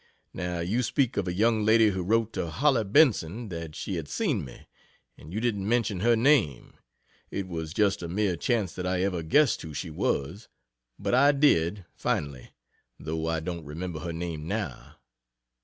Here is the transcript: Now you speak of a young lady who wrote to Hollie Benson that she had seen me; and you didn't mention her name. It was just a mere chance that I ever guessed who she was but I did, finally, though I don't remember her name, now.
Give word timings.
Now 0.33 0.61
you 0.61 0.81
speak 0.81 1.15
of 1.15 1.27
a 1.27 1.31
young 1.31 1.63
lady 1.63 1.89
who 1.91 2.01
wrote 2.01 2.33
to 2.33 2.49
Hollie 2.49 2.83
Benson 2.85 3.49
that 3.49 3.75
she 3.75 3.97
had 3.97 4.07
seen 4.07 4.43
me; 4.43 4.65
and 5.15 5.31
you 5.31 5.39
didn't 5.39 5.69
mention 5.69 5.99
her 5.99 6.15
name. 6.15 6.73
It 7.29 7.47
was 7.47 7.71
just 7.71 8.01
a 8.01 8.07
mere 8.07 8.35
chance 8.35 8.73
that 8.73 8.87
I 8.87 9.03
ever 9.03 9.21
guessed 9.21 9.61
who 9.61 9.75
she 9.75 9.91
was 9.91 10.47
but 10.97 11.13
I 11.13 11.31
did, 11.33 11.85
finally, 11.93 12.49
though 12.99 13.27
I 13.27 13.41
don't 13.41 13.63
remember 13.63 13.99
her 13.99 14.11
name, 14.11 14.47
now. 14.47 14.95